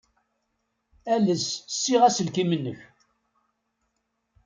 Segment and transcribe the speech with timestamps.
[1.13, 1.43] Ales
[1.73, 2.79] ssiɣ aselkim-nnek.